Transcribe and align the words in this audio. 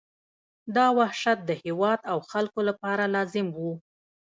دا 0.75 0.85
وحشت 0.97 1.37
د 1.45 1.51
هېواد 1.63 1.99
او 2.11 2.17
خلکو 2.31 2.59
لپاره 2.69 3.03
لازم 3.15 3.47
وو. 3.57 3.73